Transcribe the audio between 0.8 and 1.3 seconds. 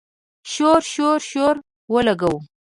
شور،